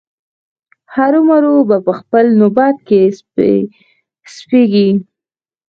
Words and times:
هرو 0.93 1.19
مرو 1.29 1.53
به 1.69 1.77
په 1.85 1.91
خپل 1.99 2.25
نوبت 2.41 2.75
کې 2.87 3.01
سپریږي. 4.35 4.89